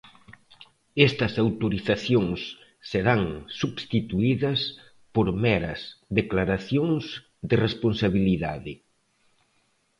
Estas 1.07 1.33
autorizacións 1.43 2.39
serán 2.91 3.21
substituídas 3.61 4.59
por 5.15 5.27
meras 5.45 5.79
declaracións 6.19 7.03
de 7.49 7.55
responsabilidade. 7.67 8.73